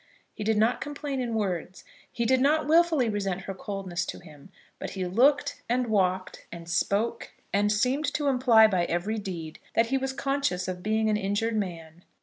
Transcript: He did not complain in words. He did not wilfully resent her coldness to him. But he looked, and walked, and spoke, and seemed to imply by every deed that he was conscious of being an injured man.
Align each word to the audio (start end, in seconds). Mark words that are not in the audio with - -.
He 0.33 0.43
did 0.43 0.57
not 0.57 0.81
complain 0.81 1.21
in 1.21 1.35
words. 1.35 1.83
He 2.11 2.25
did 2.25 2.41
not 2.41 2.65
wilfully 2.65 3.07
resent 3.07 3.41
her 3.41 3.53
coldness 3.53 4.03
to 4.07 4.17
him. 4.17 4.49
But 4.79 4.89
he 4.89 5.05
looked, 5.05 5.61
and 5.69 5.85
walked, 5.85 6.47
and 6.51 6.67
spoke, 6.67 7.29
and 7.53 7.71
seemed 7.71 8.11
to 8.15 8.25
imply 8.27 8.65
by 8.65 8.85
every 8.85 9.19
deed 9.19 9.59
that 9.75 9.89
he 9.91 9.99
was 9.99 10.11
conscious 10.11 10.67
of 10.67 10.81
being 10.81 11.07
an 11.07 11.17
injured 11.17 11.55
man. 11.55 12.03